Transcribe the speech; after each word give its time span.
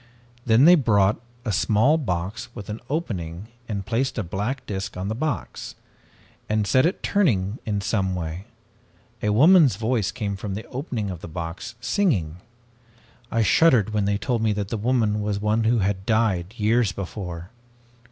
Then 0.47 0.65
they 0.65 0.73
brought 0.73 1.21
a 1.45 1.51
small 1.51 1.95
box 1.99 2.49
with 2.55 2.69
an 2.71 2.79
opening 2.89 3.49
and 3.69 3.85
placed 3.85 4.17
a 4.17 4.23
black 4.23 4.65
disk 4.65 4.97
on 4.97 5.09
the 5.09 5.13
box, 5.13 5.75
and 6.49 6.65
set 6.65 6.87
it 6.87 7.03
turning 7.03 7.59
in 7.67 7.81
some 7.81 8.15
way. 8.15 8.45
A 9.21 9.29
woman's 9.29 9.75
voice 9.75 10.11
came 10.11 10.35
from 10.35 10.55
the 10.55 10.65
opening 10.69 11.11
of 11.11 11.21
the 11.21 11.27
box, 11.27 11.75
singing. 11.81 12.37
I 13.29 13.43
shuddered 13.43 13.93
when 13.93 14.05
they 14.05 14.17
told 14.17 14.41
me 14.41 14.53
that 14.53 14.69
the 14.69 14.75
woman 14.77 15.21
was 15.21 15.39
one 15.39 15.65
who 15.65 15.77
had 15.85 16.07
died 16.07 16.55
years 16.57 16.91
before. 16.91 17.51